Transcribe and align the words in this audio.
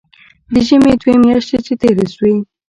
د 0.53 0.55
ژمي 0.67 0.93
دوې 1.01 1.13
مياشتې 1.23 1.57
چې 1.65 1.73
تېرې 1.81 2.05
سوې. 2.15 2.33